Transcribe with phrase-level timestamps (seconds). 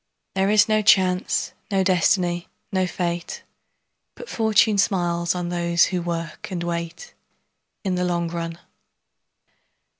[0.33, 3.43] There is no Chance, no Destiny, no Fate,
[4.15, 7.13] But Fortune smiles on those who work and wait,
[7.83, 8.57] In the long run.